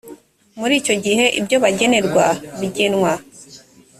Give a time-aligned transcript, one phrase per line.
[0.59, 2.25] muri icyo gihe ibyo bagenerwa
[2.59, 3.13] bigenwa